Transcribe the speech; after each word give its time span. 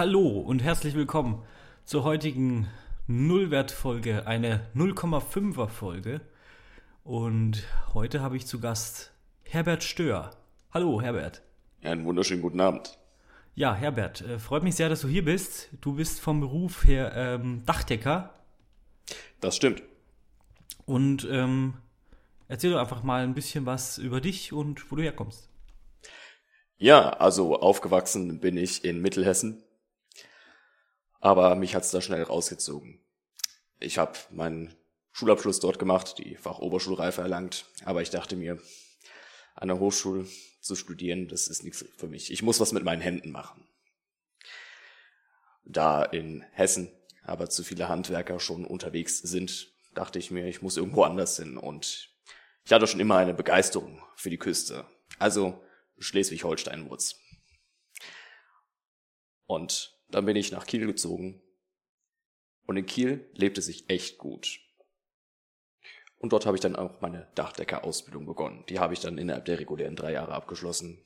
Hallo 0.00 0.40
und 0.40 0.62
herzlich 0.62 0.94
willkommen 0.94 1.42
zur 1.84 2.04
heutigen 2.04 2.68
Nullwertfolge, 3.06 4.26
eine 4.26 4.66
0,5er 4.74 5.68
Folge. 5.68 6.22
Und 7.04 7.64
heute 7.92 8.22
habe 8.22 8.38
ich 8.38 8.46
zu 8.46 8.60
Gast 8.60 9.12
Herbert 9.42 9.84
Stör. 9.84 10.30
Hallo 10.72 11.02
Herbert. 11.02 11.42
Einen 11.82 12.06
wunderschönen 12.06 12.40
guten 12.40 12.62
Abend. 12.62 12.96
Ja, 13.54 13.74
Herbert, 13.74 14.22
äh, 14.22 14.38
freut 14.38 14.62
mich 14.62 14.74
sehr, 14.74 14.88
dass 14.88 15.02
du 15.02 15.08
hier 15.08 15.22
bist. 15.22 15.68
Du 15.82 15.96
bist 15.96 16.18
vom 16.18 16.40
Beruf 16.40 16.86
her 16.86 17.12
ähm, 17.14 17.62
Dachdecker. 17.66 18.32
Das 19.42 19.54
stimmt. 19.54 19.82
Und 20.86 21.28
ähm, 21.30 21.74
erzähl 22.48 22.70
doch 22.70 22.80
einfach 22.80 23.02
mal 23.02 23.22
ein 23.22 23.34
bisschen 23.34 23.66
was 23.66 23.98
über 23.98 24.22
dich 24.22 24.54
und 24.54 24.90
wo 24.90 24.96
du 24.96 25.02
herkommst. 25.02 25.50
Ja, 26.78 27.10
also 27.10 27.60
aufgewachsen 27.60 28.40
bin 28.40 28.56
ich 28.56 28.82
in 28.82 29.02
Mittelhessen, 29.02 29.62
aber 31.20 31.54
mich 31.54 31.74
hat's 31.74 31.90
da 31.90 32.00
schnell 32.00 32.22
rausgezogen. 32.22 33.00
Ich 33.78 33.98
habe 33.98 34.18
meinen 34.30 34.74
Schulabschluss 35.12 35.60
dort 35.60 35.78
gemacht, 35.78 36.18
die 36.18 36.36
Fachoberschulreife 36.36 37.22
erlangt, 37.22 37.66
aber 37.84 38.02
ich 38.02 38.10
dachte 38.10 38.36
mir, 38.36 38.60
an 39.54 39.68
der 39.68 39.78
Hochschule 39.78 40.26
zu 40.60 40.76
studieren, 40.76 41.28
das 41.28 41.48
ist 41.48 41.62
nichts 41.64 41.84
für 41.96 42.08
mich. 42.08 42.30
Ich 42.30 42.42
muss 42.42 42.60
was 42.60 42.72
mit 42.72 42.84
meinen 42.84 43.02
Händen 43.02 43.30
machen. 43.30 43.66
Da 45.64 46.04
in 46.04 46.42
Hessen 46.52 46.90
aber 47.22 47.50
zu 47.50 47.62
viele 47.62 47.88
Handwerker 47.88 48.40
schon 48.40 48.64
unterwegs 48.64 49.18
sind, 49.18 49.72
dachte 49.94 50.18
ich 50.18 50.30
mir, 50.30 50.46
ich 50.46 50.62
muss 50.62 50.76
irgendwo 50.76 51.04
anders 51.04 51.36
hin 51.36 51.56
und 51.56 52.10
ich 52.64 52.72
hatte 52.72 52.86
schon 52.86 53.00
immer 53.00 53.16
eine 53.16 53.34
Begeisterung 53.34 54.02
für 54.16 54.30
die 54.30 54.38
Küste. 54.38 54.86
Also 55.18 55.62
Schleswig-Holstein-Wurz. 55.98 57.16
Und 59.46 59.99
dann 60.12 60.24
bin 60.24 60.36
ich 60.36 60.52
nach 60.52 60.66
Kiel 60.66 60.86
gezogen. 60.86 61.40
Und 62.66 62.76
in 62.76 62.86
Kiel 62.86 63.28
lebte 63.34 63.62
sich 63.62 63.88
echt 63.88 64.18
gut. 64.18 64.60
Und 66.18 66.32
dort 66.32 66.44
habe 66.44 66.56
ich 66.56 66.60
dann 66.60 66.76
auch 66.76 67.00
meine 67.00 67.26
Dachdecker-Ausbildung 67.34 68.26
begonnen. 68.26 68.64
Die 68.68 68.78
habe 68.78 68.92
ich 68.92 69.00
dann 69.00 69.16
innerhalb 69.18 69.46
der 69.46 69.58
regulären 69.58 69.96
drei 69.96 70.12
Jahre 70.12 70.34
abgeschlossen. 70.34 71.02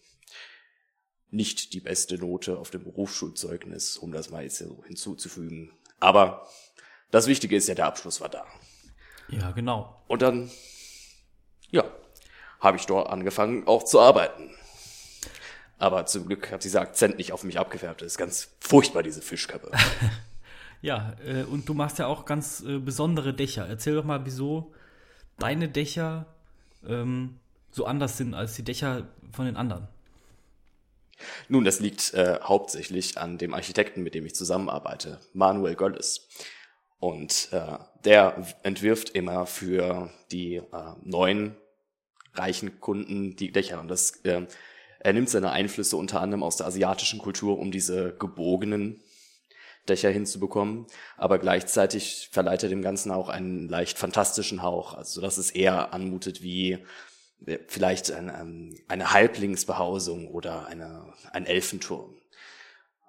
Nicht 1.31 1.73
die 1.73 1.81
beste 1.81 2.19
Note 2.19 2.59
auf 2.59 2.71
dem 2.71 2.85
Berufsschulzeugnis, 2.85 3.97
um 3.97 4.13
das 4.13 4.31
mal 4.31 4.43
jetzt 4.43 4.59
so 4.59 4.85
hinzuzufügen. 4.85 5.73
Aber 6.01 6.49
das 7.11 7.29
Wichtige 7.29 7.57
ist 7.57 7.69
ja, 7.69 7.75
der 7.75 7.87
Abschluss 7.87 8.21
war 8.21 8.29
da. 8.29 8.45
Ja, 9.29 9.53
genau. 9.53 10.03
Und 10.09 10.23
dann, 10.23 10.51
ja, 11.71 11.85
habe 12.61 12.77
ich 12.77 12.87
dort 12.87 13.09
angefangen 13.09 13.67
auch 13.67 13.85
zu 13.85 14.01
arbeiten. 14.01 14.51
Aber 15.79 16.07
zum 16.07 16.27
Glück 16.27 16.51
hat 16.53 16.65
dieser 16.65 16.81
Akzent 16.81 17.19
nicht 17.19 17.33
auf 17.33 17.45
mich 17.45 17.59
abgefärbt. 17.59 18.01
Das 18.01 18.13
ist 18.13 18.19
ganz 18.19 18.55
furchtbar, 18.61 19.03
diese 19.03 19.23
Fischkappe. 19.23 19.71
ja, 20.83 21.15
äh, 21.27 21.43
und 21.43 21.69
du 21.69 21.75
machst 21.75 21.99
ja 21.99 22.07
auch 22.07 22.25
ganz 22.25 22.63
äh, 22.63 22.79
besondere 22.79 23.35
Dächer. 23.35 23.67
Erzähl 23.67 23.95
doch 23.95 24.05
mal, 24.05 24.25
wieso 24.25 24.73
deine 25.39 25.69
Dächer 25.69 26.27
ähm, 26.87 27.41
so 27.71 27.87
anders 27.87 28.17
sind 28.17 28.35
als 28.35 28.55
die 28.55 28.63
Dächer 28.63 29.09
von 29.33 29.47
den 29.47 29.57
anderen. 29.57 29.89
Nun, 31.49 31.65
das 31.65 31.81
liegt 31.81 32.15
äh, 32.15 32.39
hauptsächlich 32.43 33.19
an 33.19 33.39
dem 33.39 33.55
Architekten, 33.55 34.03
mit 34.03 34.15
dem 34.15 34.27
ich 34.27 34.35
zusammenarbeite, 34.35 35.21
Manuel 35.33 35.75
Gölles. 35.75 36.29
Und 36.99 37.49
äh, 37.53 37.79
der 38.05 38.47
entwirft 38.63 39.11
immer 39.11 39.47
für 39.47 40.11
die 40.31 40.57
äh, 40.57 40.63
neuen 41.03 41.57
reichen 42.35 42.81
Kunden 42.81 43.37
die 43.37 43.53
Dächer. 43.53 43.81
Und 43.81 43.89
das 43.89 44.25
äh, 44.25 44.47
er 45.05 45.13
nimmt 45.13 45.29
seine 45.29 45.53
Einflüsse 45.53 45.97
unter 45.99 46.21
anderem 46.21 46.43
aus 46.43 46.57
der 46.57 46.67
asiatischen 46.67 47.19
Kultur, 47.19 47.59
um 47.59 47.71
diese 47.71 48.17
gebogenen 48.17 49.03
Dächer 49.87 50.11
hinzubekommen, 50.11 50.87
aber 51.19 51.39
gleichzeitig 51.39 52.31
verleiht 52.33 52.63
er 52.63 52.71
dem 52.71 52.81
Ganzen 52.81 53.13
auch 53.13 53.29
einen 53.29 53.69
leicht 53.69 53.99
fantastischen 53.99 54.63
Hauch, 54.63 54.95
also 54.95 55.21
dass 55.21 55.37
es 55.37 55.51
eher 55.51 55.93
anmutet 55.93 56.43
wie 56.43 56.79
äh, 57.45 57.59
vielleicht 57.69 58.13
eine, 58.13 58.33
ähm, 58.41 58.79
eine 58.89 59.13
Halblingsbehausung 59.13 60.29
oder 60.29 60.67
eine, 60.69 61.13
ein 61.33 61.45
Elfenturm. 61.45 62.17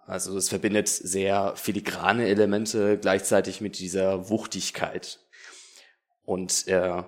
Also 0.05 0.37
es 0.37 0.49
verbindet 0.49 0.89
sehr 0.89 1.55
filigrane 1.55 2.27
Elemente 2.27 2.99
gleichzeitig 2.99 3.61
mit 3.61 3.79
dieser 3.79 4.29
Wuchtigkeit. 4.29 5.19
Und 6.25 6.67
äh, 6.67 7.03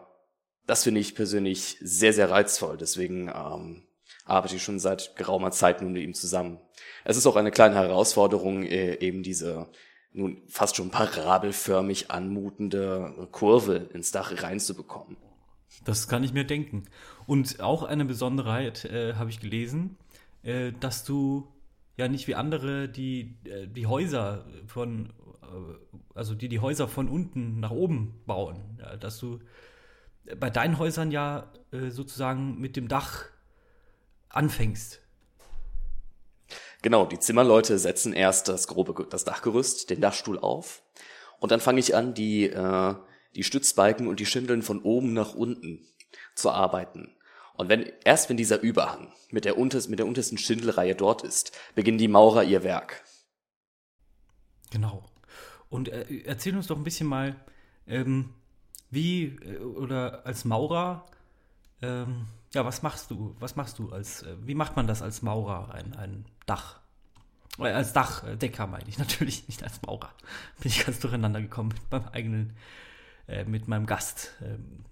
das 0.65 0.83
finde 0.83 1.01
ich 1.01 1.13
persönlich 1.13 1.77
sehr, 1.81 2.13
sehr 2.13 2.31
reizvoll. 2.31 2.77
Deswegen 2.77 3.27
ähm, 3.27 3.86
arbeite 4.27 4.55
ich 4.55 4.63
schon 4.63 4.79
seit 4.79 5.15
geraumer 5.15 5.51
Zeit 5.51 5.81
nun 5.81 5.93
mit 5.93 6.03
ihm 6.03 6.13
zusammen. 6.13 6.59
Es 7.03 7.17
ist 7.17 7.25
auch 7.25 7.35
eine 7.35 7.51
kleine 7.51 7.75
Herausforderung, 7.75 8.63
äh, 8.63 8.95
eben 8.99 9.23
diese 9.23 9.67
nun 10.13 10.41
fast 10.47 10.75
schon 10.75 10.89
parabelförmig 10.89 12.09
anmutende 12.11 13.27
Kurve 13.31 13.75
ins 13.93 14.11
Dach 14.11 14.31
reinzubekommen. 14.41 15.15
Das 15.85 16.07
kann 16.07 16.23
ich 16.23 16.33
mir 16.33 16.43
denken. 16.43 16.85
Und 17.27 17.59
auch 17.59 17.83
eine 17.83 18.05
Besonderheit 18.05 18.85
äh, 18.85 19.13
habe 19.13 19.29
ich 19.29 19.39
gelesen, 19.39 19.97
äh, 20.43 20.71
dass 20.79 21.03
du 21.03 21.47
ja 21.97 22.07
nicht 22.07 22.27
wie 22.27 22.35
andere, 22.35 22.89
die 22.89 23.37
äh, 23.45 23.67
die 23.67 23.85
Häuser 23.85 24.45
von, 24.65 25.13
äh, 25.41 25.45
also 26.15 26.35
die 26.35 26.49
die 26.49 26.59
Häuser 26.59 26.87
von 26.87 27.09
unten 27.09 27.59
nach 27.59 27.71
oben 27.71 28.21
bauen, 28.25 28.79
ja, 28.79 28.97
dass 28.97 29.19
du 29.19 29.39
bei 30.39 30.49
deinen 30.49 30.77
Häusern 30.77 31.11
ja 31.11 31.51
äh, 31.71 31.89
sozusagen 31.89 32.59
mit 32.59 32.75
dem 32.75 32.87
Dach 32.87 33.25
anfängst. 34.29 35.01
Genau, 36.81 37.05
die 37.05 37.19
Zimmerleute 37.19 37.79
setzen 37.79 38.13
erst 38.13 38.47
das 38.47 38.67
grobe, 38.67 39.07
das 39.09 39.23
Dachgerüst, 39.23 39.89
den 39.89 40.01
Dachstuhl 40.01 40.39
auf. 40.39 40.83
Und 41.39 41.51
dann 41.51 41.59
fange 41.59 41.79
ich 41.79 41.95
an, 41.95 42.13
die, 42.13 42.45
äh, 42.45 42.95
die 43.35 43.43
Stützbalken 43.43 44.07
und 44.07 44.19
die 44.19 44.25
Schindeln 44.25 44.61
von 44.61 44.81
oben 44.81 45.13
nach 45.13 45.33
unten 45.33 45.85
zu 46.35 46.51
arbeiten. 46.51 47.15
Und 47.55 47.69
wenn, 47.69 47.91
erst 48.05 48.29
wenn 48.29 48.37
dieser 48.37 48.61
Überhang 48.61 49.11
mit 49.31 49.45
der, 49.45 49.57
unters, 49.57 49.87
mit 49.87 49.99
der 49.99 50.05
untersten 50.05 50.37
Schindelreihe 50.37 50.95
dort 50.95 51.23
ist, 51.23 51.51
beginnen 51.73 51.97
die 51.97 52.07
Maurer 52.07 52.43
ihr 52.43 52.63
Werk. 52.63 53.03
Genau. 54.69 55.03
Und 55.69 55.89
äh, 55.89 56.05
erzähl 56.25 56.55
uns 56.55 56.67
doch 56.67 56.77
ein 56.77 56.83
bisschen 56.83 57.07
mal, 57.07 57.35
ähm, 57.87 58.33
wie, 58.89 59.37
äh, 59.43 59.57
oder 59.57 60.25
als 60.25 60.45
Maurer, 60.45 61.05
ähm, 61.81 62.27
ja, 62.53 62.65
was 62.65 62.81
machst 62.81 63.11
du? 63.11 63.35
Was 63.39 63.55
machst 63.55 63.79
du 63.79 63.91
als, 63.91 64.23
äh, 64.23 64.35
wie 64.41 64.55
macht 64.55 64.75
man 64.75 64.87
das 64.87 65.01
als 65.01 65.21
Maurer, 65.21 65.73
ein, 65.73 65.95
ein 65.95 66.25
Dach? 66.45 66.79
Äh, 67.59 67.69
als 67.69 67.93
Dachdecker 67.93 68.67
meine 68.67 68.87
ich 68.87 68.97
natürlich, 68.99 69.47
nicht 69.47 69.63
als 69.63 69.81
Maurer. 69.81 70.13
Bin 70.61 70.71
ich 70.71 70.85
ganz 70.85 70.99
durcheinander 70.99 71.41
gekommen 71.41 71.69
mit 71.69 71.91
meinem 71.91 72.13
eigenen, 72.13 72.57
äh, 73.27 73.43
mit 73.43 73.67
meinem 73.67 73.85
Gast. 73.85 74.33
Ähm. 74.41 74.85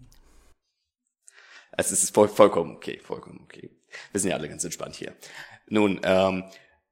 Also 1.72 1.94
es 1.94 2.04
ist 2.04 2.14
voll, 2.14 2.28
vollkommen 2.28 2.76
okay, 2.76 3.00
vollkommen 3.00 3.42
okay. 3.44 3.70
Wir 4.12 4.20
sind 4.20 4.32
ja 4.32 4.38
alle 4.38 4.50
ganz 4.50 4.64
entspannt 4.64 4.96
hier. 4.96 5.16
Nun, 5.68 6.02
ähm, 6.04 6.44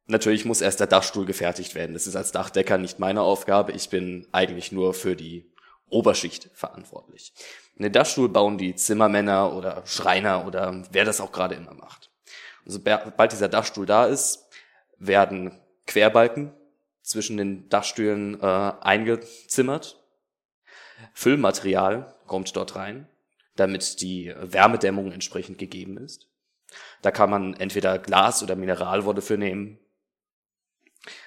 natürlich 0.08 0.46
muss 0.46 0.62
erst 0.62 0.80
der 0.80 0.88
Dachstuhl 0.88 1.26
gefertigt 1.26 1.76
werden. 1.76 1.94
Das 1.94 2.08
ist 2.08 2.16
als 2.16 2.32
Dachdecker 2.32 2.78
nicht 2.78 3.00
meine 3.00 3.22
Aufgabe. 3.22 3.74
Ich 3.74 3.90
bin 3.90 4.28
eigentlich 4.32 4.72
nur 4.72 4.94
für 4.94 5.16
die 5.16 5.53
Oberschicht 5.90 6.50
verantwortlich. 6.54 7.34
Den 7.76 7.92
Dachstuhl 7.92 8.30
bauen 8.30 8.58
die 8.58 8.76
Zimmermänner 8.76 9.54
oder 9.54 9.86
Schreiner 9.86 10.46
oder 10.46 10.84
wer 10.92 11.06
das 11.06 11.22
auch 11.22 11.32
gerade 11.32 11.56
immer 11.56 11.74
macht. 11.74 12.12
Und 12.66 12.72
sobald 12.72 13.32
dieser 13.32 13.50
Dachstuhl 13.50 13.86
da 13.86 14.06
ist, 14.06 14.48
werden 14.98 15.60
Querbalken 15.86 16.54
zwischen 17.02 17.38
den 17.38 17.70
Dachstühlen 17.70 18.42
äh, 18.42 18.46
eingezimmert. 18.46 20.00
Füllmaterial 21.14 22.16
kommt 22.26 22.56
dort 22.56 22.76
rein, 22.76 23.08
damit 23.56 24.02
die 24.02 24.34
Wärmedämmung 24.38 25.12
entsprechend 25.12 25.58
gegeben 25.58 25.98
ist. 25.98 26.28
Da 27.02 27.12
kann 27.12 27.30
man 27.30 27.54
entweder 27.56 28.00
Glas 28.00 28.42
oder 28.42 28.56
Mineralwolle 28.56 29.22
für 29.22 29.38
nehmen. 29.38 29.80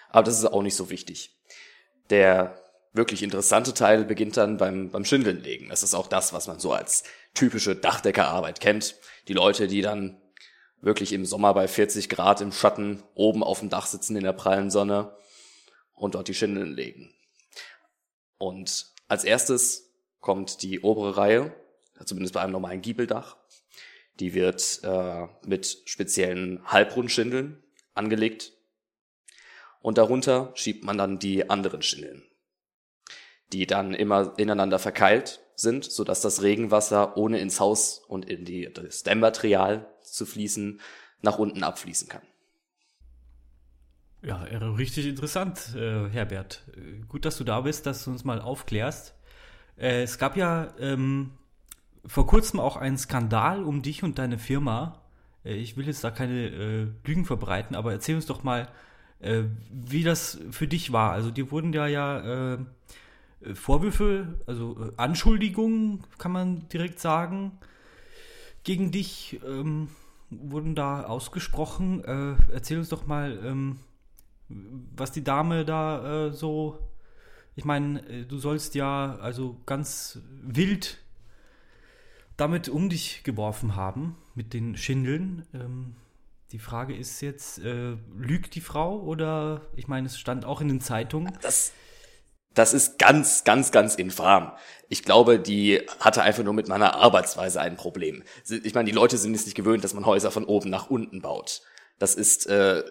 Aber 0.08 0.22
das 0.22 0.38
ist 0.38 0.46
auch 0.46 0.62
nicht 0.62 0.76
so 0.76 0.90
wichtig. 0.90 1.36
Der 2.10 2.65
wirklich 2.96 3.22
interessante 3.22 3.74
Teil 3.74 4.04
beginnt 4.04 4.36
dann 4.36 4.56
beim, 4.56 4.90
beim 4.90 5.04
Schindeln 5.04 5.42
legen. 5.42 5.68
Das 5.68 5.82
ist 5.82 5.94
auch 5.94 6.08
das, 6.08 6.32
was 6.32 6.46
man 6.46 6.58
so 6.58 6.72
als 6.72 7.04
typische 7.34 7.76
Dachdeckerarbeit 7.76 8.60
kennt. 8.60 8.96
Die 9.28 9.34
Leute, 9.34 9.68
die 9.68 9.82
dann 9.82 10.20
wirklich 10.80 11.12
im 11.12 11.24
Sommer 11.24 11.54
bei 11.54 11.68
40 11.68 12.08
Grad 12.08 12.40
im 12.40 12.52
Schatten 12.52 13.02
oben 13.14 13.42
auf 13.42 13.60
dem 13.60 13.70
Dach 13.70 13.86
sitzen 13.86 14.16
in 14.16 14.24
der 14.24 14.32
prallen 14.32 14.70
Sonne 14.70 15.16
und 15.94 16.14
dort 16.14 16.28
die 16.28 16.34
Schindeln 16.34 16.74
legen. 16.74 17.12
Und 18.38 18.92
als 19.08 19.24
erstes 19.24 19.92
kommt 20.20 20.62
die 20.62 20.80
obere 20.80 21.16
Reihe, 21.16 21.54
zumindest 22.04 22.34
bei 22.34 22.40
einem 22.40 22.52
normalen 22.52 22.82
Giebeldach. 22.82 23.36
Die 24.20 24.34
wird 24.34 24.80
äh, 24.82 25.26
mit 25.46 25.82
speziellen 25.84 26.64
Halbrundschindeln 26.66 27.62
angelegt. 27.94 28.52
Und 29.80 29.98
darunter 29.98 30.52
schiebt 30.54 30.84
man 30.84 30.98
dann 30.98 31.18
die 31.18 31.48
anderen 31.48 31.82
Schindeln 31.82 32.22
die 33.52 33.66
dann 33.66 33.94
immer 33.94 34.38
ineinander 34.38 34.78
verkeilt 34.78 35.40
sind, 35.54 35.84
so 35.84 36.04
dass 36.04 36.20
das 36.20 36.42
Regenwasser 36.42 37.16
ohne 37.16 37.38
ins 37.38 37.60
Haus 37.60 38.02
und 38.08 38.24
in 38.26 38.44
die, 38.44 38.70
das 38.72 39.02
Dämmmaterial 39.02 39.86
zu 40.02 40.26
fließen 40.26 40.80
nach 41.22 41.38
unten 41.38 41.62
abfließen 41.62 42.08
kann. 42.08 42.22
Ja, 44.22 44.42
richtig 44.42 45.06
interessant, 45.06 45.74
äh, 45.76 46.08
Herbert. 46.08 46.64
Äh, 46.76 47.04
gut, 47.06 47.24
dass 47.24 47.38
du 47.38 47.44
da 47.44 47.60
bist, 47.60 47.86
dass 47.86 48.04
du 48.04 48.10
uns 48.10 48.24
mal 48.24 48.40
aufklärst. 48.40 49.14
Äh, 49.76 50.02
es 50.02 50.18
gab 50.18 50.36
ja 50.36 50.74
ähm, 50.80 51.32
vor 52.04 52.26
kurzem 52.26 52.58
auch 52.58 52.76
einen 52.76 52.98
Skandal 52.98 53.62
um 53.62 53.82
dich 53.82 54.02
und 54.02 54.18
deine 54.18 54.38
Firma. 54.38 55.02
Äh, 55.44 55.54
ich 55.54 55.76
will 55.76 55.86
jetzt 55.86 56.02
da 56.02 56.10
keine 56.10 56.48
äh, 56.48 56.86
Lügen 57.04 57.24
verbreiten, 57.24 57.76
aber 57.76 57.92
erzähl 57.92 58.16
uns 58.16 58.26
doch 58.26 58.42
mal, 58.42 58.68
äh, 59.20 59.44
wie 59.70 60.02
das 60.02 60.40
für 60.50 60.66
dich 60.66 60.92
war. 60.92 61.12
Also 61.12 61.30
dir 61.30 61.50
wurden 61.50 61.72
ja 61.72 61.86
ja 61.86 62.58
Vorwürfe, 63.54 64.40
also 64.46 64.92
Anschuldigungen, 64.96 66.02
kann 66.18 66.32
man 66.32 66.68
direkt 66.68 67.00
sagen, 67.00 67.52
gegen 68.64 68.90
dich 68.90 69.40
ähm, 69.46 69.88
wurden 70.30 70.74
da 70.74 71.04
ausgesprochen. 71.04 72.02
erzähl 72.50 72.78
uns 72.78 72.88
doch 72.88 73.06
mal, 73.06 73.38
ähm, 73.44 73.78
was 74.48 75.12
die 75.12 75.24
Dame 75.24 75.64
da 75.64 76.26
äh, 76.26 76.32
so. 76.32 76.78
Ich 77.54 77.64
meine, 77.64 78.06
äh, 78.08 78.24
du 78.24 78.38
sollst 78.38 78.74
ja 78.74 79.16
also 79.16 79.56
ganz 79.66 80.20
wild 80.42 80.98
damit 82.36 82.68
um 82.68 82.90
dich 82.90 83.22
geworfen 83.24 83.76
haben, 83.76 84.16
mit 84.34 84.52
den 84.52 84.76
Schindeln. 84.76 85.46
Ähm, 85.54 85.96
die 86.52 86.58
Frage 86.58 86.94
ist 86.94 87.22
jetzt, 87.22 87.58
äh, 87.58 87.96
lügt 88.16 88.54
die 88.54 88.60
Frau 88.60 89.00
oder, 89.00 89.62
ich 89.74 89.88
meine, 89.88 90.06
es 90.06 90.18
stand 90.18 90.44
auch 90.44 90.60
in 90.60 90.68
den 90.68 90.80
Zeitungen. 90.80 91.32
Das, 91.40 91.72
das 92.56 92.72
ist 92.72 92.98
ganz, 92.98 93.44
ganz, 93.44 93.70
ganz 93.70 93.94
infam. 93.94 94.50
Ich 94.88 95.04
glaube, 95.04 95.38
die 95.38 95.82
hatte 96.00 96.22
einfach 96.22 96.42
nur 96.42 96.54
mit 96.54 96.68
meiner 96.68 96.94
Arbeitsweise 96.94 97.60
ein 97.60 97.76
Problem. 97.76 98.22
Ich 98.48 98.74
meine, 98.74 98.88
die 98.88 98.96
Leute 98.96 99.18
sind 99.18 99.34
es 99.34 99.44
nicht 99.44 99.54
gewöhnt, 99.54 99.84
dass 99.84 99.92
man 99.92 100.06
Häuser 100.06 100.30
von 100.30 100.46
oben 100.46 100.70
nach 100.70 100.88
unten 100.88 101.20
baut. 101.20 101.60
Das 101.98 102.14
ist 102.14 102.46
äh, 102.46 102.82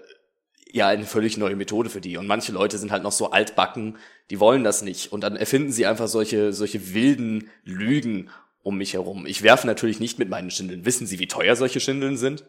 ja 0.72 0.88
eine 0.88 1.06
völlig 1.06 1.38
neue 1.38 1.56
Methode 1.56 1.90
für 1.90 2.00
die. 2.00 2.18
Und 2.18 2.28
manche 2.28 2.52
Leute 2.52 2.78
sind 2.78 2.92
halt 2.92 3.02
noch 3.02 3.12
so 3.12 3.32
altbacken, 3.32 3.98
die 4.30 4.40
wollen 4.40 4.64
das 4.64 4.84
nicht. 4.84 5.12
Und 5.12 5.22
dann 5.22 5.36
erfinden 5.36 5.72
sie 5.72 5.88
einfach 5.88 6.08
solche, 6.08 6.54
solche 6.54 6.94
wilden 6.94 7.50
Lügen 7.64 8.30
um 8.62 8.78
mich 8.78 8.94
herum. 8.94 9.26
Ich 9.26 9.42
werfe 9.42 9.66
natürlich 9.66 10.00
nicht 10.00 10.20
mit 10.20 10.30
meinen 10.30 10.52
Schindeln. 10.52 10.86
Wissen 10.86 11.08
Sie, 11.08 11.18
wie 11.18 11.28
teuer 11.28 11.56
solche 11.56 11.80
Schindeln 11.80 12.18
sind? 12.18 12.46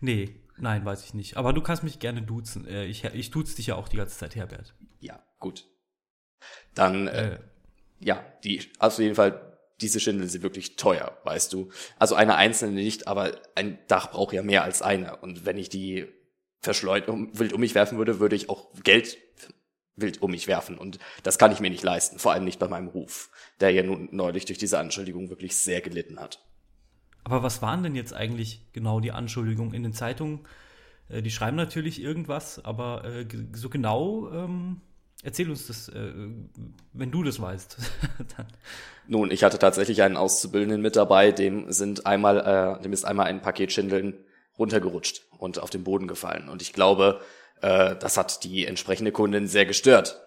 Nee, 0.00 0.34
nein, 0.56 0.82
weiß 0.82 1.04
ich 1.04 1.12
nicht. 1.12 1.36
Aber 1.36 1.52
du 1.52 1.60
kannst 1.60 1.84
mich 1.84 1.98
gerne 1.98 2.22
duzen. 2.22 2.66
Äh, 2.66 2.86
ich, 2.86 3.04
ich 3.04 3.30
duze 3.30 3.56
dich 3.56 3.66
ja 3.66 3.74
auch 3.74 3.88
die 3.88 3.98
ganze 3.98 4.16
Zeit, 4.16 4.34
Herbert. 4.34 4.74
Ja, 5.00 5.22
gut. 5.40 5.66
Dann, 6.74 7.08
äh, 7.08 7.38
ja, 8.00 8.24
die, 8.44 8.62
auf 8.78 8.98
jeden 8.98 9.14
Fall, 9.14 9.58
diese 9.80 10.00
Schindeln 10.00 10.28
sind 10.28 10.42
wirklich 10.42 10.76
teuer, 10.76 11.16
weißt 11.24 11.52
du. 11.52 11.70
Also 11.98 12.14
eine 12.14 12.36
einzelne 12.36 12.74
nicht, 12.74 13.08
aber 13.08 13.32
ein 13.54 13.78
Dach 13.88 14.10
braucht 14.10 14.32
ja 14.32 14.42
mehr 14.42 14.64
als 14.64 14.82
eine. 14.82 15.16
Und 15.16 15.46
wenn 15.46 15.58
ich 15.58 15.68
die 15.68 16.06
verschleudert, 16.60 17.08
wild 17.32 17.52
um 17.52 17.60
mich 17.60 17.74
werfen 17.74 17.98
würde, 17.98 18.20
würde 18.20 18.36
ich 18.36 18.48
auch 18.48 18.68
Geld 18.82 19.18
wild 19.96 20.22
um 20.22 20.30
mich 20.30 20.48
werfen. 20.48 20.78
Und 20.78 20.98
das 21.22 21.38
kann 21.38 21.52
ich 21.52 21.60
mir 21.60 21.70
nicht 21.70 21.82
leisten, 21.82 22.18
vor 22.18 22.32
allem 22.32 22.44
nicht 22.44 22.58
bei 22.58 22.68
meinem 22.68 22.88
Ruf, 22.88 23.30
der 23.60 23.70
ja 23.70 23.82
nun 23.82 24.08
neulich 24.12 24.44
durch 24.44 24.58
diese 24.58 24.78
Anschuldigung 24.78 25.30
wirklich 25.30 25.56
sehr 25.56 25.80
gelitten 25.80 26.18
hat. 26.18 26.44
Aber 27.22 27.42
was 27.42 27.62
waren 27.62 27.82
denn 27.82 27.94
jetzt 27.94 28.12
eigentlich 28.12 28.66
genau 28.72 29.00
die 29.00 29.12
Anschuldigungen 29.12 29.74
in 29.74 29.82
den 29.82 29.92
Zeitungen? 29.92 30.40
Äh, 31.08 31.22
die 31.22 31.30
schreiben 31.30 31.56
natürlich 31.56 32.00
irgendwas, 32.00 32.64
aber 32.64 33.04
äh, 33.04 33.26
so 33.52 33.70
genau 33.70 34.30
ähm, 34.30 34.80
erzähl 35.24 35.50
uns 35.50 35.66
das, 35.66 35.88
äh, 35.88 36.12
wenn 36.92 37.10
du 37.10 37.22
das 37.22 37.40
weißt. 37.40 37.78
Nun, 39.08 39.30
ich 39.30 39.42
hatte 39.42 39.58
tatsächlich 39.58 40.02
einen 40.02 40.16
Auszubildenden 40.16 40.80
mit 40.80 40.96
dabei, 40.96 41.32
dem 41.32 41.72
sind 41.72 42.06
einmal, 42.06 42.78
äh, 42.78 42.82
dem 42.82 42.92
ist 42.92 43.04
einmal 43.04 43.26
ein 43.26 43.42
Paket 43.42 43.72
Schindeln 43.72 44.14
runtergerutscht 44.58 45.24
und 45.38 45.58
auf 45.58 45.70
den 45.70 45.82
Boden 45.82 46.06
gefallen. 46.06 46.48
Und 46.48 46.62
ich 46.62 46.72
glaube, 46.72 47.20
äh, 47.60 47.96
das 47.96 48.16
hat 48.16 48.44
die 48.44 48.66
entsprechende 48.66 49.10
Kundin 49.10 49.48
sehr 49.48 49.66
gestört. 49.66 50.20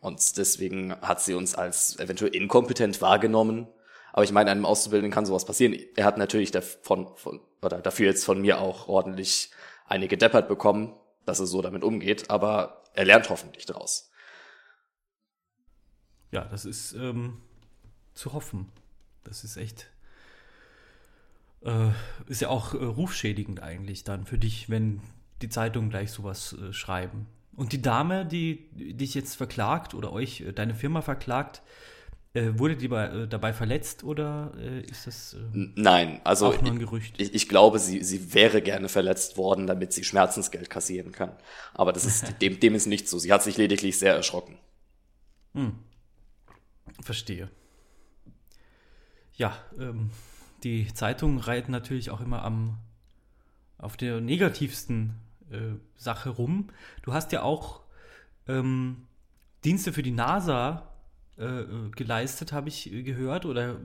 Und 0.00 0.36
deswegen 0.36 0.94
hat 1.00 1.20
sie 1.20 1.34
uns 1.34 1.54
als 1.54 1.98
eventuell 1.98 2.34
inkompetent 2.34 3.00
wahrgenommen. 3.00 3.68
Aber 4.12 4.24
ich 4.24 4.32
meine, 4.32 4.50
einem 4.50 4.66
Auszubildenden 4.66 5.12
kann 5.12 5.26
sowas 5.26 5.46
passieren. 5.46 5.74
Er 5.96 6.04
hat 6.04 6.18
natürlich 6.18 6.50
davon, 6.50 7.08
von, 7.16 7.40
oder 7.62 7.78
dafür 7.78 8.06
jetzt 8.06 8.24
von 8.24 8.40
mir 8.40 8.60
auch 8.60 8.88
ordentlich 8.88 9.50
einige 9.86 10.18
Deppert 10.18 10.48
bekommen, 10.48 10.94
dass 11.24 11.40
er 11.40 11.46
so 11.46 11.62
damit 11.62 11.82
umgeht, 11.82 12.30
aber 12.30 12.82
er 12.94 13.04
lernt 13.04 13.30
hoffentlich 13.30 13.64
daraus. 13.64 14.11
Ja, 16.32 16.44
das 16.44 16.64
ist 16.64 16.94
ähm, 16.94 17.38
zu 18.14 18.32
hoffen. 18.32 18.66
Das 19.22 19.44
ist 19.44 19.56
echt 19.56 19.88
äh, 21.64 21.90
ist 22.26 22.40
ja 22.40 22.48
auch 22.48 22.74
äh, 22.74 22.78
rufschädigend 22.78 23.62
eigentlich 23.62 24.04
dann 24.04 24.26
für 24.26 24.38
dich, 24.38 24.68
wenn 24.68 25.00
die 25.42 25.48
Zeitungen 25.48 25.90
gleich 25.90 26.10
sowas 26.10 26.54
äh, 26.54 26.72
schreiben. 26.72 27.26
Und 27.54 27.72
die 27.72 27.82
Dame, 27.82 28.24
die 28.26 28.68
dich 28.72 29.14
jetzt 29.14 29.36
verklagt 29.36 29.94
oder 29.94 30.12
euch, 30.12 30.40
äh, 30.40 30.52
deine 30.52 30.74
Firma 30.74 31.02
verklagt, 31.02 31.62
äh, 32.34 32.52
wurde 32.54 32.76
die 32.76 32.88
bei, 32.88 33.06
äh, 33.08 33.28
dabei 33.28 33.52
verletzt 33.52 34.04
oder 34.04 34.52
ist 34.90 35.06
das 35.06 35.36
Nein, 35.52 36.22
also 36.24 36.46
auch 36.46 36.62
nur 36.62 36.72
ein 36.72 36.78
Gerücht? 36.78 37.20
Ich, 37.20 37.34
ich, 37.34 37.48
glaube, 37.48 37.78
sie, 37.78 38.02
sie 38.02 38.32
wäre 38.32 38.62
gerne 38.62 38.88
verletzt 38.88 39.36
worden, 39.36 39.66
damit 39.66 39.92
sie 39.92 40.02
Schmerzensgeld 40.02 40.70
kassieren 40.70 41.12
kann. 41.12 41.32
Aber 41.74 41.92
das 41.92 42.06
ist, 42.06 42.34
dem, 42.40 42.58
dem 42.58 42.74
ist 42.74 42.86
nicht 42.86 43.08
so. 43.08 43.18
Sie 43.18 43.32
hat 43.32 43.42
sich 43.42 43.58
lediglich 43.58 43.98
sehr 43.98 44.14
erschrocken. 44.14 44.58
Hm. 45.54 45.74
Verstehe. 47.00 47.50
Ja, 49.34 49.56
ähm, 49.78 50.10
die 50.62 50.92
Zeitungen 50.92 51.38
reiten 51.38 51.72
natürlich 51.72 52.10
auch 52.10 52.20
immer 52.20 52.44
am 52.44 52.78
auf 53.78 53.96
der 53.96 54.20
negativsten 54.20 55.14
äh, 55.50 55.74
Sache 55.96 56.30
rum. 56.30 56.68
Du 57.02 57.12
hast 57.12 57.32
ja 57.32 57.42
auch 57.42 57.80
ähm, 58.46 59.08
Dienste 59.64 59.92
für 59.92 60.04
die 60.04 60.12
NASA 60.12 60.88
äh, 61.36 61.64
geleistet, 61.96 62.52
habe 62.52 62.68
ich 62.68 62.84
gehört, 62.84 63.44
oder 63.44 63.80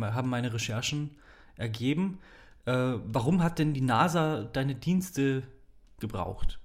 haben 0.00 0.30
meine 0.30 0.52
Recherchen 0.52 1.16
ergeben. 1.56 2.20
Äh, 2.64 2.94
warum 3.04 3.42
hat 3.42 3.58
denn 3.58 3.74
die 3.74 3.80
NASA 3.80 4.44
deine 4.44 4.76
Dienste 4.76 5.42
gebraucht? 5.98 6.59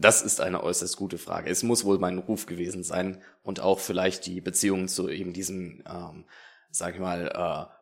Das 0.00 0.22
ist 0.22 0.40
eine 0.40 0.62
äußerst 0.62 0.96
gute 0.96 1.18
Frage. 1.18 1.50
Es 1.50 1.64
muss 1.64 1.84
wohl 1.84 1.98
mein 1.98 2.18
Ruf 2.18 2.46
gewesen 2.46 2.84
sein 2.84 3.20
und 3.42 3.58
auch 3.58 3.80
vielleicht 3.80 4.26
die 4.26 4.40
Beziehung 4.40 4.86
zu 4.86 5.08
eben 5.08 5.32
diesem, 5.32 5.82
ähm, 5.90 6.24
sag 6.70 6.94
ich 6.94 7.00
mal, 7.00 7.26
äh, 7.26 7.74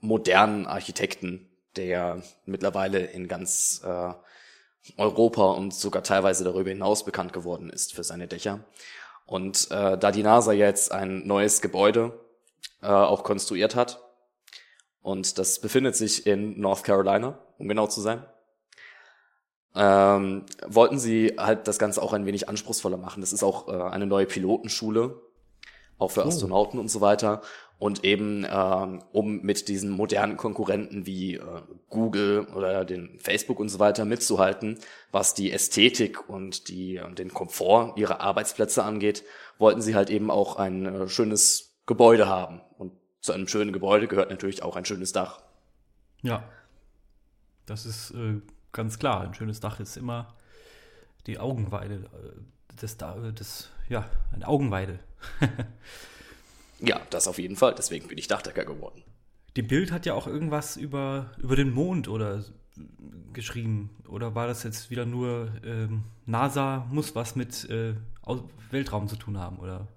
modernen 0.00 0.66
Architekten, 0.66 1.50
der 1.76 2.22
mittlerweile 2.46 3.00
in 3.00 3.28
ganz 3.28 3.82
äh, 3.84 4.14
Europa 4.96 5.50
und 5.50 5.74
sogar 5.74 6.02
teilweise 6.02 6.44
darüber 6.44 6.70
hinaus 6.70 7.04
bekannt 7.04 7.34
geworden 7.34 7.68
ist 7.68 7.92
für 7.92 8.04
seine 8.04 8.26
Dächer. 8.26 8.60
Und 9.26 9.70
äh, 9.70 9.98
da 9.98 10.12
die 10.12 10.22
NASA 10.22 10.52
jetzt 10.52 10.92
ein 10.92 11.26
neues 11.26 11.60
Gebäude 11.60 12.18
äh, 12.80 12.86
auch 12.86 13.22
konstruiert 13.22 13.74
hat, 13.76 14.00
und 15.02 15.38
das 15.38 15.60
befindet 15.60 15.94
sich 15.96 16.26
in 16.26 16.58
North 16.58 16.84
Carolina, 16.84 17.38
um 17.58 17.68
genau 17.68 17.86
zu 17.86 18.00
sein, 18.00 18.24
ähm, 19.74 20.44
wollten 20.66 20.98
sie 20.98 21.34
halt 21.38 21.68
das 21.68 21.78
Ganze 21.78 22.02
auch 22.02 22.12
ein 22.12 22.26
wenig 22.26 22.48
anspruchsvoller 22.48 22.96
machen. 22.96 23.20
Das 23.20 23.32
ist 23.32 23.42
auch 23.42 23.68
äh, 23.68 23.72
eine 23.72 24.06
neue 24.06 24.26
Pilotenschule, 24.26 25.20
auch 25.98 26.10
für 26.10 26.24
oh. 26.24 26.28
Astronauten 26.28 26.78
und 26.80 26.90
so 26.90 27.00
weiter 27.00 27.42
und 27.80 28.04
eben 28.04 28.46
ähm, 28.48 29.02
um 29.12 29.40
mit 29.40 29.68
diesen 29.68 29.90
modernen 29.90 30.36
Konkurrenten 30.36 31.06
wie 31.06 31.36
äh, 31.36 31.62
Google 31.88 32.46
oder 32.54 32.84
den 32.84 33.18
Facebook 33.18 33.58
und 33.58 33.70
so 33.70 33.78
weiter 33.78 34.04
mitzuhalten, 34.04 34.78
was 35.12 35.32
die 35.32 35.50
Ästhetik 35.50 36.28
und 36.28 36.68
die 36.68 36.98
und 37.00 37.18
den 37.18 37.32
Komfort 37.32 37.94
ihrer 37.96 38.20
Arbeitsplätze 38.20 38.84
angeht, 38.84 39.24
wollten 39.58 39.80
sie 39.80 39.94
halt 39.94 40.10
eben 40.10 40.30
auch 40.30 40.56
ein 40.56 40.84
äh, 40.84 41.08
schönes 41.08 41.74
Gebäude 41.86 42.28
haben 42.28 42.60
und 42.76 42.92
zu 43.22 43.32
einem 43.32 43.48
schönen 43.48 43.72
Gebäude 43.72 44.08
gehört 44.08 44.28
natürlich 44.30 44.62
auch 44.62 44.76
ein 44.76 44.84
schönes 44.84 45.12
Dach. 45.12 45.40
Ja, 46.20 46.44
das 47.64 47.86
ist 47.86 48.10
äh, 48.10 48.42
ganz 48.72 48.98
klar. 48.98 49.22
Ein 49.22 49.34
schönes 49.34 49.60
Dach 49.60 49.80
ist 49.80 49.96
immer 49.96 50.34
die 51.26 51.38
Augenweide 51.38 51.94
äh, 51.94 52.76
des, 52.80 52.96
des 52.96 53.70
ja, 53.88 54.08
eine 54.32 54.46
Augenweide. 54.46 54.98
Ja, 56.80 57.00
das 57.10 57.28
auf 57.28 57.38
jeden 57.38 57.56
Fall. 57.56 57.74
Deswegen 57.76 58.08
bin 58.08 58.18
ich 58.18 58.28
Dachdecker 58.28 58.64
geworden. 58.64 59.02
Die 59.56 59.62
Bild 59.62 59.92
hat 59.92 60.06
ja 60.06 60.14
auch 60.14 60.26
irgendwas 60.26 60.76
über, 60.76 61.30
über 61.38 61.56
den 61.56 61.72
Mond 61.72 62.08
oder 62.08 62.44
geschrieben. 63.32 63.90
Oder 64.08 64.34
war 64.34 64.46
das 64.46 64.62
jetzt 64.62 64.90
wieder 64.90 65.04
nur 65.04 65.52
ähm, 65.64 66.04
NASA 66.26 66.86
muss 66.90 67.14
was 67.14 67.36
mit 67.36 67.68
äh, 67.68 67.94
Weltraum 68.70 69.08
zu 69.08 69.16
tun 69.16 69.38
haben, 69.38 69.58
oder? 69.58 69.88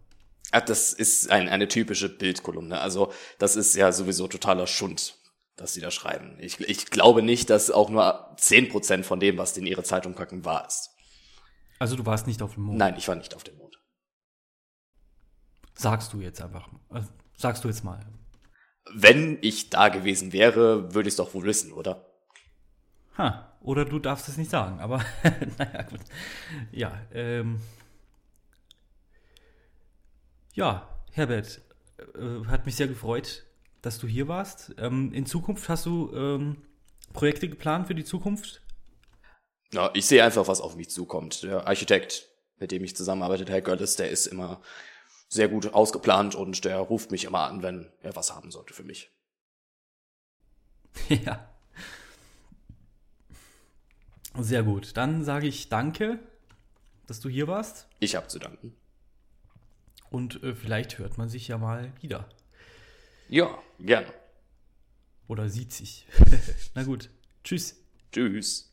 Ach, 0.51 0.61
das 0.61 0.93
ist 0.93 1.31
ein, 1.31 1.49
eine 1.49 1.67
typische 1.67 2.09
Bildkolumne. 2.09 2.79
Also 2.79 3.11
das 3.39 3.55
ist 3.55 3.75
ja 3.75 3.91
sowieso 3.91 4.27
totaler 4.27 4.67
Schund, 4.67 5.15
dass 5.55 5.73
sie 5.73 5.81
da 5.81 5.91
schreiben. 5.91 6.37
Ich, 6.39 6.59
ich 6.59 6.87
glaube 6.87 7.21
nicht, 7.21 7.49
dass 7.49 7.71
auch 7.71 7.89
nur 7.89 8.35
10% 8.37 9.03
von 9.03 9.19
dem, 9.19 9.37
was 9.37 9.55
in 9.57 9.65
ihre 9.65 9.83
Zeitung 9.83 10.15
packen, 10.15 10.45
wahr 10.45 10.65
ist. 10.67 10.89
Also 11.79 11.95
du 11.95 12.05
warst 12.05 12.27
nicht 12.27 12.41
auf 12.41 12.55
dem 12.55 12.63
Mond? 12.63 12.77
Nein, 12.77 12.95
ich 12.97 13.07
war 13.07 13.15
nicht 13.15 13.35
auf 13.35 13.43
dem 13.43 13.57
Mond. 13.57 13.77
Sagst 15.75 16.13
du 16.13 16.21
jetzt 16.21 16.41
einfach. 16.41 16.69
Äh, 16.93 17.01
sagst 17.37 17.63
du 17.63 17.67
jetzt 17.67 17.83
mal. 17.83 17.99
Wenn 18.93 19.37
ich 19.41 19.69
da 19.69 19.89
gewesen 19.89 20.33
wäre, 20.33 20.93
würde 20.93 21.07
ich 21.07 21.13
es 21.13 21.17
doch 21.17 21.33
wohl 21.33 21.45
wissen, 21.45 21.71
oder? 21.71 22.05
Ha, 23.17 23.57
oder 23.61 23.85
du 23.85 23.99
darfst 23.99 24.27
es 24.27 24.37
nicht 24.37 24.51
sagen. 24.51 24.79
Aber 24.79 25.03
naja, 25.57 25.83
gut. 25.83 26.01
Ja, 26.71 27.01
ähm, 27.13 27.61
ja, 30.53 30.87
Herbert, 31.11 31.61
äh, 32.15 32.45
hat 32.47 32.65
mich 32.65 32.75
sehr 32.75 32.87
gefreut, 32.87 33.45
dass 33.83 33.99
du 33.99 34.07
hier 34.07 34.27
warst. 34.27 34.73
Ähm, 34.79 35.13
in 35.13 35.27
Zukunft 35.27 35.69
hast 35.69 35.85
du 35.85 36.11
ähm, 36.15 36.57
Projekte 37.11 37.47
geplant 37.47 37.85
für 37.85 37.93
die 37.93 38.05
Zukunft? 38.05 38.63
Ja, 39.73 39.91
ich 39.93 40.05
sehe 40.05 40.23
einfach, 40.23 40.47
was 40.47 40.61
auf 40.61 40.75
mich 40.75 40.89
zukommt. 40.89 41.43
Der 41.43 41.67
Architekt, 41.67 42.29
mit 42.57 42.71
dem 42.71 42.83
ich 42.83 42.95
zusammenarbeite, 42.95 43.51
Herr 43.51 43.61
Görles, 43.61 43.95
der 43.97 44.09
ist 44.09 44.25
immer 44.25 44.61
sehr 45.27 45.49
gut 45.49 45.73
ausgeplant 45.73 46.33
und 46.33 46.63
der 46.63 46.77
ruft 46.77 47.11
mich 47.11 47.25
immer 47.25 47.41
an, 47.41 47.61
wenn 47.61 47.91
er 48.01 48.15
was 48.15 48.33
haben 48.33 48.49
sollte 48.49 48.73
für 48.73 48.83
mich. 48.83 49.11
Ja. 51.09 51.49
Sehr 54.39 54.63
gut. 54.63 54.95
Dann 54.95 55.23
sage 55.23 55.47
ich 55.47 55.69
danke, 55.69 56.19
dass 57.07 57.19
du 57.19 57.29
hier 57.29 57.47
warst. 57.47 57.87
Ich 57.99 58.15
habe 58.15 58.27
zu 58.27 58.39
danken. 58.39 58.75
Und 60.09 60.41
äh, 60.43 60.55
vielleicht 60.55 60.97
hört 60.97 61.17
man 61.17 61.29
sich 61.29 61.47
ja 61.47 61.57
mal 61.57 61.91
wieder. 62.01 62.29
Ja, 63.33 63.57
gerne. 63.79 64.13
Oder 65.27 65.49
sieht 65.49 65.73
sich. 65.73 66.05
Na 66.75 66.83
gut. 66.83 67.09
Tschüss. 67.43 67.83
Tschüss. 68.11 68.71